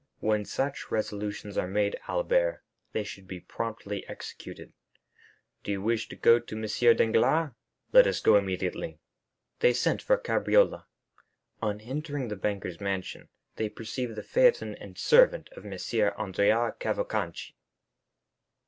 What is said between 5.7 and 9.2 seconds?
you wish to go to M. Danglars? Let us go immediately."